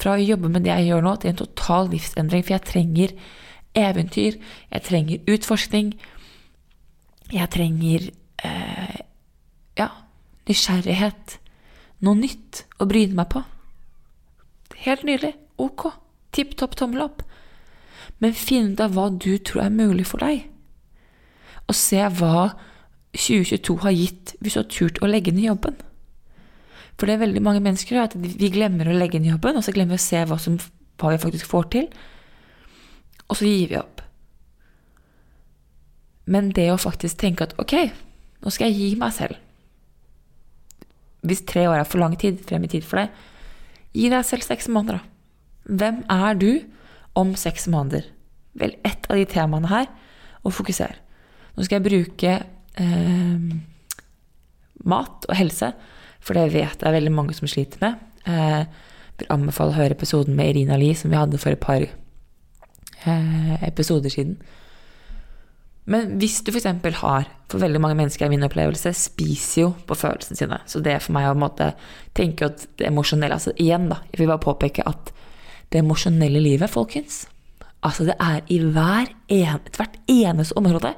[0.00, 2.42] Fra å jobbe med det jeg gjør nå, til en total livsendring.
[2.42, 3.14] For jeg trenger
[3.78, 4.38] eventyr,
[4.72, 5.92] jeg trenger utforskning.
[7.34, 8.08] Jeg trenger
[8.48, 8.96] eh,
[9.78, 9.88] ja,
[10.50, 11.38] nysgjerrighet.
[12.04, 13.44] Noe nytt å bryne meg på.
[14.82, 15.36] Helt nydelig.
[15.62, 15.86] Ok.
[16.34, 17.22] Tipp topp tommel opp.
[18.18, 20.48] Men finn ut av hva du tror er mulig for deg
[21.68, 22.50] og se hva
[23.14, 25.76] 2022 har gitt hvis du har turt å legge ned jobben.
[26.94, 29.74] For det er veldig mange mennesker at vi glemmer å legge ned jobben, og så
[29.74, 30.58] glemmer vi å se hva, som,
[31.00, 31.88] hva vi faktisk får til,
[33.26, 34.02] og så gir vi opp.
[36.30, 37.74] Men det å faktisk tenke at ok,
[38.44, 39.40] nå skal jeg gi meg selv
[41.24, 43.12] Hvis tre år er for lang tid frem i tid for deg,
[43.96, 45.10] gi deg selv seks måneder, da.
[45.64, 46.50] Hvem er du
[47.16, 48.10] om seks måneder?
[48.60, 49.88] Vel, ett av de temaene her,
[50.44, 50.92] og fokuser.
[51.54, 52.32] Nå skal jeg bruke
[52.82, 53.44] eh,
[54.84, 55.70] mat og helse,
[56.24, 58.02] for det vet jeg veldig mange som sliter med.
[58.24, 58.90] Jeg eh,
[59.20, 63.56] vil anbefale å høre episoden med Irina Lie som vi hadde for et par eh,
[63.66, 64.38] episoder siden.
[65.84, 66.66] Men hvis du f.eks.
[67.02, 70.58] har For veldig mange mennesker er min opplevelse spiser jo på følelsene sine.
[70.64, 71.74] Så det er for meg å måte,
[72.16, 74.00] tenke at det emosjonelle altså Igjen, da.
[74.10, 75.12] Jeg vil bare påpeke at
[75.70, 77.26] det emosjonelle livet, folkens
[77.84, 80.94] Altså, det er i hver en, hvert eneste område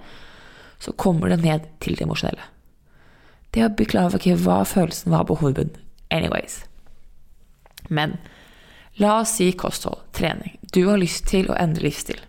[0.78, 2.44] så kommer det ned til det emosjonelle.
[3.54, 5.78] Det å bli klar over okay, hva følelsen var på hovedbunnen.
[6.12, 6.60] Anyways.
[7.88, 8.16] Men
[9.00, 10.58] la oss si kosthold, trening.
[10.72, 12.20] Du har lyst til å endre livsstil.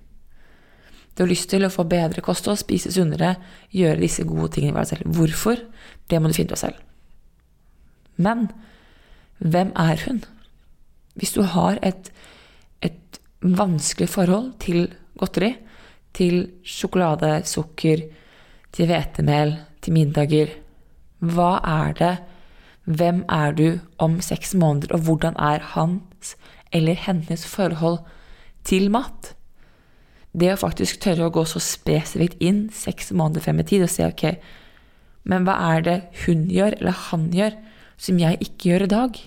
[1.17, 3.35] Du har lyst til å få bedre kosthold, spise sunnere,
[3.73, 5.15] gjøre disse gode tingene i deg selv.
[5.17, 5.63] Hvorfor?
[6.07, 6.83] Det må du finne ut av selv.
[8.21, 8.47] Men
[9.41, 10.21] hvem er hun?
[11.17, 12.11] Hvis du har et,
[12.85, 15.55] et vanskelig forhold til godteri,
[16.17, 18.05] til sjokolade, sukker,
[18.77, 20.51] til hvetemel, til middager.
[21.17, 22.13] Hva er det?
[22.85, 26.35] Hvem er du om seks måneder, og hvordan er hans
[26.71, 27.97] eller hennes forhold
[28.67, 29.33] til mat?
[30.37, 33.91] Det å faktisk tørre å gå så spesifikt inn seks måneder frem i tid og
[33.91, 34.37] si ok,
[35.27, 37.57] men hva er det hun gjør, eller han gjør,
[37.97, 39.21] som jeg ikke gjør i dag?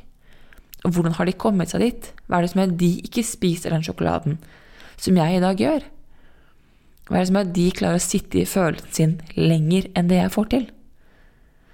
[0.86, 2.12] Og hvordan har de kommet seg dit?
[2.24, 4.38] Hva er det som gjør at de ikke spiser den sjokoladen
[5.00, 5.84] som jeg i dag gjør?
[7.10, 10.10] Hva er det som gjør at de klarer å sitte i følelsen sin lenger enn
[10.10, 10.68] det jeg får til?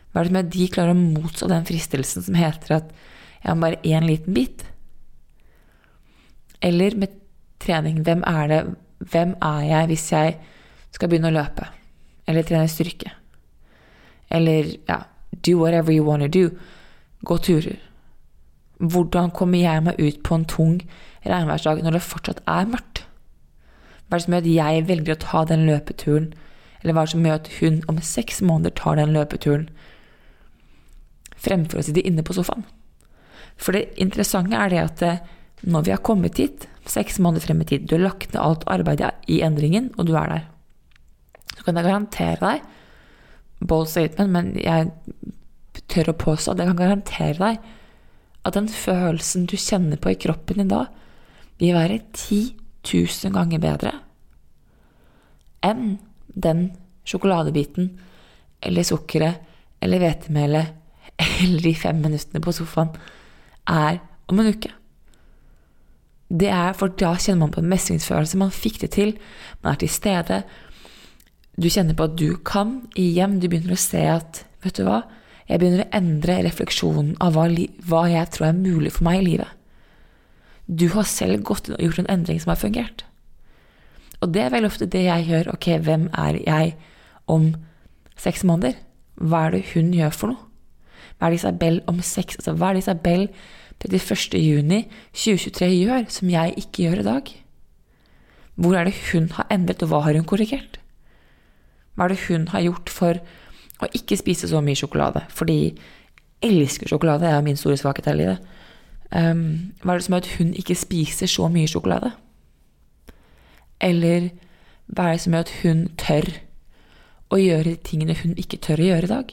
[0.08, 2.94] Hva er det som gjør at de klarer å motstå den fristelsen som heter at
[3.42, 4.64] jeg har bare én liten bit?
[6.64, 7.12] Eller med
[7.60, 8.64] trening, hvem er det
[8.96, 10.36] Hvem er jeg hvis jeg
[10.96, 11.66] skal begynne å løpe?
[12.24, 13.10] Eller trene styrke?
[14.32, 15.02] Eller ja,
[15.44, 16.56] do whatever you want to do.
[17.20, 17.76] Gå turer.
[18.80, 20.80] Hvordan kommer jeg meg ut på en tung
[21.26, 23.05] regnværsdag når det fortsatt er mørkt?
[24.06, 26.30] Hva er det som gjør at jeg velger å ta den løpeturen?
[26.82, 29.68] Eller hva er det som gjør at hun om seks måneder tar den løpeturen
[31.36, 32.66] fremfor å sitte inne på sofaen?
[33.56, 35.22] For det interessante er det at eh,
[35.66, 38.66] når vi har kommet hit, seks måneder frem i tid, du har lagt ned alt
[38.70, 40.44] arbeidet i endringen, og du er der,
[41.56, 42.72] så kan jeg garantere deg
[43.66, 44.90] Bold statement, men jeg
[45.88, 47.70] tør å påstå at jeg kan garantere deg
[48.46, 50.84] at den følelsen du kjenner på i kroppen din da,
[51.58, 53.92] vil være 10 000 ganger bedre
[55.66, 55.96] enn
[56.26, 56.70] den
[57.06, 57.90] sjokoladebiten
[58.66, 59.42] eller sukkeret
[59.82, 60.74] eller hvetemelet
[61.42, 62.92] eller de fem minuttene på sofaen
[63.70, 64.72] er om en uke.
[66.26, 68.38] Det er for da kjenner man på en mestringsfølelse.
[68.40, 69.12] Man fikk det til.
[69.62, 70.40] Man er til stede.
[71.54, 73.38] Du kjenner på at du kan igjen.
[73.40, 75.04] Du begynner å se at Vet du hva?
[75.46, 77.44] Jeg begynner å endre refleksjonen av hva,
[77.86, 79.52] hva jeg tror er mulig for meg i livet.
[80.66, 83.04] Du har selv gått inn og gjort en endring som har fungert.
[84.20, 85.52] Og det er veldig ofte det jeg gjør.
[85.54, 86.74] Ok, hvem er jeg
[87.30, 87.52] om
[88.18, 88.78] seks måneder?
[89.16, 90.42] Hva er det hun gjør for noe?
[91.16, 93.22] Hva er det Isabel om seks altså, Hva er det Isabel
[93.80, 94.36] 31.
[94.40, 94.82] juni
[95.16, 97.32] 2023 gjør som jeg ikke gjør i dag?
[98.56, 100.78] Hvor er det hun har endret, og hva har hun korrigert?
[101.94, 103.20] Hva er det hun har gjort for
[103.84, 105.26] å ikke spise så mye sjokolade?
[105.28, 105.76] Fordi jeg
[106.44, 108.55] elsker sjokolade, det er min store svakhet her i livet.
[109.14, 112.10] Um, hva er det som gjør at hun ikke spiser så mye sjokolade?
[113.80, 114.30] Eller
[114.86, 116.30] hva er det som gjør at hun tør
[117.30, 119.32] å gjøre de tingene hun ikke tør å gjøre i dag?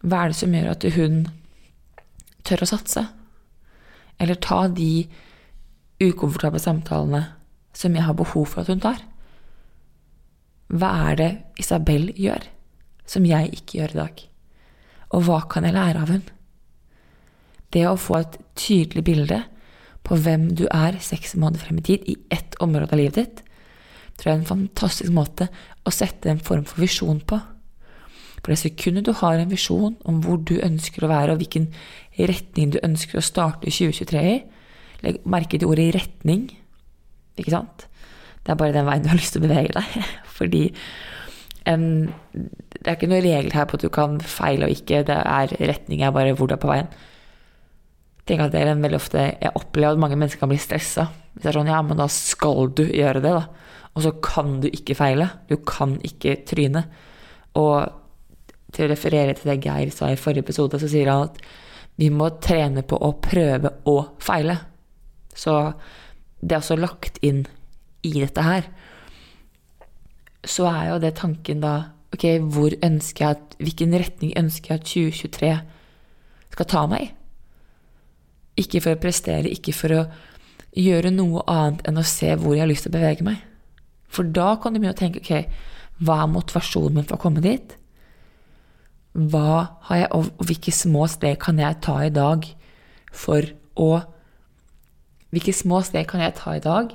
[0.00, 1.20] Hva er det som gjør at hun
[2.46, 3.04] tør å satse?
[4.20, 5.08] Eller ta de
[6.00, 7.24] ukomfortable samtalene
[7.76, 9.02] som jeg har behov for at hun tar?
[10.70, 12.46] Hva er det Isabel gjør
[13.10, 14.20] som jeg ikke gjør i dag?
[15.10, 16.22] Og hva kan jeg lære av hun?
[17.70, 19.42] Det å få et tydelig bilde
[20.06, 23.42] på hvem du er seks måneder frem i tid i ett område av livet ditt,
[24.18, 25.48] tror jeg er en fantastisk måte
[25.86, 27.38] å sette en form for visjon på.
[28.40, 31.68] For det sekundet du har en visjon om hvor du ønsker å være, og hvilken
[32.18, 34.40] retning du ønsker å starte 2023 i,
[35.04, 36.50] legg merke til ordet 'retning',
[37.38, 37.86] ikke sant?
[38.44, 40.08] Det er bare den veien du har lyst til å bevege deg.
[40.38, 40.62] Fordi
[41.68, 45.04] um, det er ikke noen regel her på at du kan feile og ikke.
[45.08, 46.88] Det er retning er bare hvor du er på veien.
[48.30, 51.08] Tenk at det er en veldig ofte Jeg opplever at mange mennesker kan bli stressa.
[51.34, 53.70] Hvis det er sånn, ja, men da skal du gjøre det, da.
[53.98, 55.26] Og så kan du ikke feile.
[55.50, 56.84] Du kan ikke tryne.
[57.58, 57.90] Og
[58.70, 61.40] til å referere til det Geir sa i forrige episode, så sier han at
[61.98, 64.60] vi må trene på å prøve å feile.
[65.34, 65.56] Så
[66.38, 67.42] det er også lagt inn
[68.06, 68.70] i dette her.
[70.46, 71.78] Så er jo det tanken da
[72.10, 75.50] Ok, hvor ønsker jeg at, hvilken retning ønsker jeg at 2023
[76.56, 77.12] skal ta meg?
[78.60, 80.04] Ikke for å prestere, ikke for å
[80.76, 83.40] gjøre noe annet enn å se hvor jeg har lyst til å bevege meg.
[84.10, 85.50] For da kan du begynne å tenke ok,
[86.04, 87.76] hva er motivasjonen min for å komme dit?
[89.14, 92.46] Hva har jeg, og hvilke små steg kan jeg ta i dag
[93.10, 93.46] for
[93.80, 93.92] å
[95.30, 96.90] Hvilke små steg kan jeg ta i dag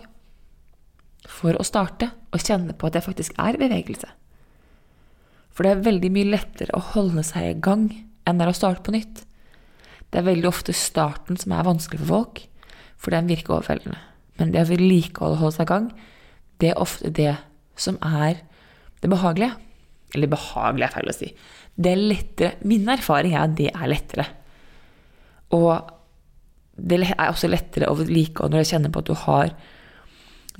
[1.32, 4.10] for å starte og kjenne på at jeg faktisk er i bevegelse?
[5.56, 7.86] For det er veldig mye lettere å holde seg i gang
[8.28, 9.22] enn det er å starte på nytt.
[10.16, 12.38] Det er veldig ofte starten som er vanskelig for folk,
[12.96, 13.98] for den virker overveldende.
[14.40, 15.90] Men det å vedlikeholde og holde seg i gang,
[16.64, 17.34] det er ofte det
[17.76, 18.38] som er
[19.04, 19.58] det behagelige.
[20.16, 21.28] Eller behagelig er feil å si.
[21.76, 22.54] Det er lettere.
[22.64, 24.26] Min erfaring er at det er lettere.
[25.60, 25.74] Og
[26.80, 29.52] det er også lettere å vedlikeholde når du kjenner på at du har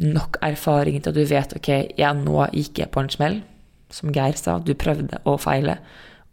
[0.04, 3.40] nok erfaring til at du vet ok, ja, nå gikk jeg på en smell.
[3.88, 5.78] Som Geir sa, du prøvde å feile,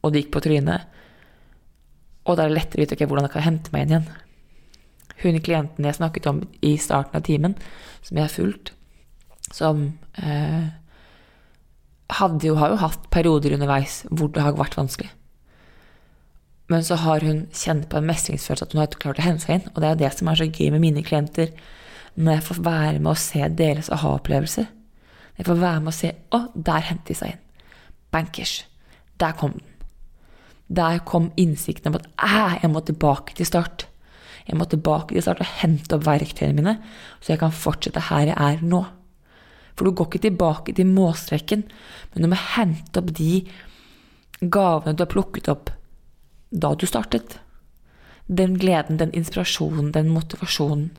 [0.03, 0.91] og det gikk på trynet.
[2.23, 4.11] Og da er det lettere å vite okay, hvordan jeg kan hente meg inn igjen.
[5.23, 7.57] Hun klienten jeg snakket om i starten av timen,
[8.03, 8.73] som jeg har fulgt,
[9.53, 9.85] som
[10.19, 10.71] eh,
[12.43, 15.11] jo, har jo hatt perioder underveis hvor det har vært vanskelig.
[16.73, 19.59] Men så har hun kjent på en mestringsfølelse at hun har klart å hente seg
[19.59, 19.67] inn.
[19.75, 21.51] Og det er jo det som er så gøy med mine klienter,
[22.15, 24.71] når jeg får være med å se deres aha-opplevelser.
[25.39, 27.43] Jeg får være med å se Å, der hentet de seg inn.
[28.13, 28.55] Bankers.
[29.21, 29.72] Der kom den.
[30.73, 33.87] Der kom innsikten om at jeg må tilbake til start.
[34.47, 36.77] Jeg må tilbake til start og hente opp verktøyene mine,
[37.21, 38.83] så jeg kan fortsette her jeg er nå.
[39.77, 41.67] For du går ikke tilbake til målstreken,
[42.13, 43.45] men du må hente opp de
[44.43, 45.71] gavene du har plukket opp
[46.51, 47.39] da du startet.
[48.29, 50.91] Den gleden, den inspirasjonen, den motivasjonen.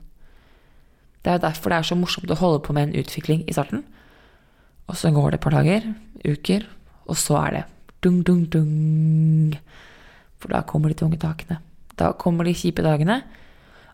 [1.23, 3.85] Det er derfor det er så morsomt å holde på med en utvikling i starten.
[4.91, 5.93] Og så går det et par dager,
[6.25, 6.65] uker,
[7.07, 7.63] og så er det
[8.03, 9.55] dung, dung, dung.
[10.41, 11.59] For da kommer de tunge takene.
[11.99, 13.21] Da kommer de kjipe dagene.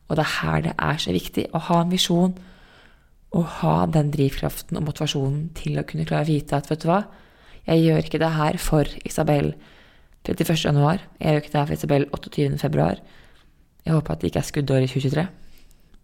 [0.10, 2.38] Og det er her det er så viktig å ha en visjon
[3.38, 6.88] og ha den drivkraften og motivasjonen til å kunne klare å vite at vet du
[6.90, 7.04] hva,
[7.70, 9.52] jeg gjør ikke det her for Isabel
[10.26, 10.56] 31.
[10.66, 11.04] januar.
[11.20, 12.58] Jeg gjør ikke det her for Isabel 28.
[12.58, 13.02] februar.
[13.86, 15.28] Jeg håper at det ikke er skuddår i 2023.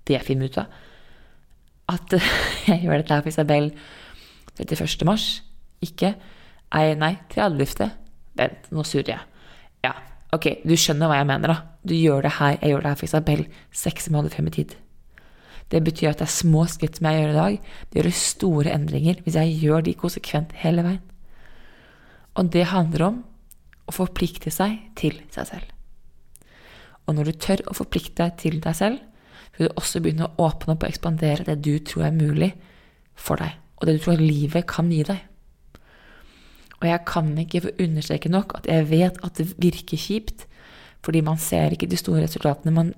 [0.05, 0.77] Det finner vi ut av.
[1.95, 2.13] At
[2.69, 3.71] jeg gjør dette her for Isabel
[4.61, 5.05] 31.
[5.09, 5.25] mars.
[6.75, 7.91] Nei, nei 30.
[8.35, 9.43] Vent, nå surrer jeg.
[9.85, 9.93] Ja,
[10.35, 11.75] ok, du skjønner hva jeg mener, da.
[11.87, 14.75] du gjør det her, jeg gjør det her for Isabel, seks måneder frem i tid.
[15.71, 17.55] Det betyr at det er små skritt som jeg gjør i dag.
[17.89, 21.01] Det gjør store endringer hvis jeg gjør de konsekvent hele veien.
[22.35, 23.23] Og det handler om
[23.87, 25.71] å forplikte seg til seg selv.
[27.05, 28.99] Og når du tør å forplikte deg til deg selv,
[29.55, 32.51] vil du også begynne å åpne opp og ekspandere det du tror er mulig
[33.15, 35.21] for deg, og det du tror livet kan gi deg.
[36.81, 40.45] Og jeg kan ikke få understreke nok at jeg vet at det virker kjipt,
[41.05, 42.73] fordi man ser ikke de store resultatene.
[42.73, 42.93] Man,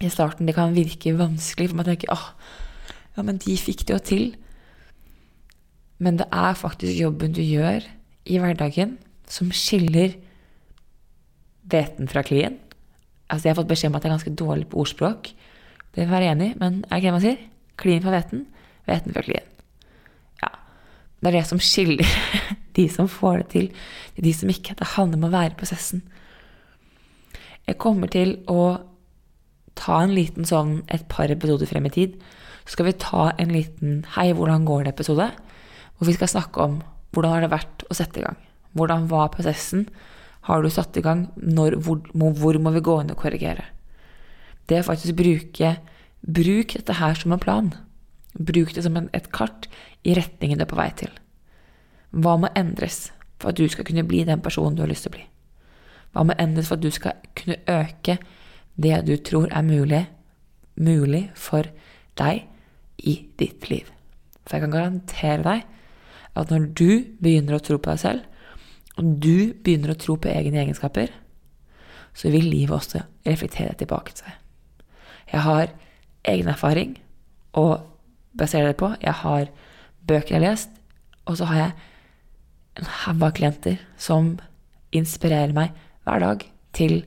[0.00, 2.26] I starten det kan virke vanskelig, for man tenker åh,
[3.16, 4.24] ja, men de fikk det jo til.
[6.00, 7.84] Men det er faktisk jobben du gjør
[8.30, 8.96] i hverdagen,
[9.28, 10.16] som skiller
[11.70, 12.58] hveten fra klien.
[13.30, 15.30] Altså, jeg har fått beskjed om at jeg er ganske dårlig på ordspråk.
[15.90, 17.46] Det vil jeg være enig i, men er det ikke det man sier?
[17.80, 18.46] Klin fra hveten,
[18.88, 19.49] hveten fra klien.
[21.20, 22.08] Det er det som skiller
[22.78, 23.70] de som får det til,
[24.16, 24.76] de som ikke.
[24.78, 26.04] Det handler om å være i prosessen.
[27.68, 28.80] Jeg kommer til å
[29.78, 32.16] ta en liten sånn et par episoder frem i tid.
[32.64, 35.30] Så skal vi ta en liten 'Hei, hvordan går det?' episode.
[35.96, 38.36] Hvor vi skal snakke om hvordan har det vært å sette i gang.
[38.74, 39.88] Hvordan var prosessen?
[40.42, 41.28] Har du satt i gang?
[41.36, 43.64] Når, hvor, hvor må vi gå inn og korrigere?
[44.68, 45.76] Det er faktisk å bruke
[46.20, 47.72] Bruk dette her som en plan.
[48.38, 49.66] Bruk det som et kart
[50.06, 51.10] i retningen du er på vei til.
[52.10, 53.10] Hva må endres
[53.40, 55.26] for at du skal kunne bli den personen du har lyst til å bli?
[56.14, 58.18] Hva må endres for at du skal kunne øke
[58.80, 60.04] det du tror er mulig,
[60.76, 61.68] mulig for
[62.18, 62.46] deg
[63.06, 63.90] i ditt liv?
[64.46, 65.66] For jeg kan garantere deg
[66.40, 66.90] at når du
[67.22, 68.26] begynner å tro på deg selv,
[68.98, 71.10] og du begynner å tro på egne egenskaper,
[72.14, 74.34] så vil livet også reflektere tilbake til seg.
[75.30, 75.70] Jeg har
[76.30, 76.96] egen erfaring
[77.56, 77.66] å
[78.36, 78.92] basere det på.
[79.02, 79.50] Jeg har
[80.06, 80.70] bøker jeg har lest,
[81.28, 81.72] og så har jeg
[82.80, 84.36] en haug av klienter som
[84.96, 85.74] inspirerer meg
[86.06, 87.02] hver dag til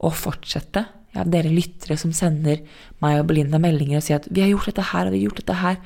[0.00, 0.86] å fortsette.
[1.10, 2.62] Jeg har dere lyttere som sender
[3.02, 5.28] meg og Belinda meldinger og sier at 'vi har gjort dette her, og vi har
[5.28, 5.80] gjort dette her'.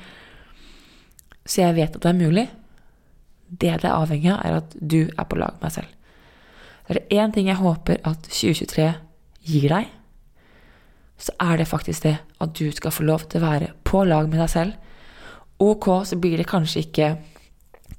[1.45, 2.49] Så jeg vet at det er mulig.
[3.49, 5.87] Det det er avhengig av, er at du er på lag med meg selv.
[6.87, 8.93] Det er én ting jeg håper at 2023
[9.45, 9.87] gir deg,
[11.17, 14.27] så er det faktisk det at du skal få lov til å være på lag
[14.29, 14.73] med deg selv.
[15.63, 17.13] Ok, så blir det kanskje ikke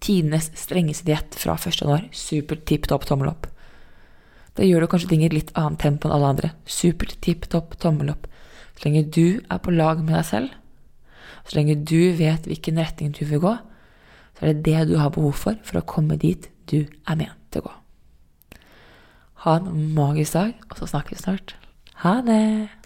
[0.05, 1.81] tidenes strengeste diett fra 1.
[1.81, 2.05] januar.
[2.13, 3.49] Supert, tipp topp, tommel opp.
[4.57, 6.53] Da gjør du kanskje ting i litt annet tempo enn alle andre.
[6.69, 8.29] Supert, tipp topp, tommel opp.
[8.77, 10.53] Så lenge du er på lag med deg selv,
[11.47, 13.55] så lenge du vet hvilken retning du vil gå,
[14.37, 17.39] så er det det du har behov for for å komme dit du er ment
[17.55, 17.75] til å gå.
[19.47, 21.55] Ha en magisk dag, og så snakkes vi snart.
[22.03, 22.86] Ha det!